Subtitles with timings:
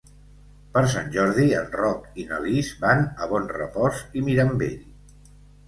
[0.77, 4.85] Per Sant Jordi en Roc i na Lis van a Bonrepòs i Mirambell.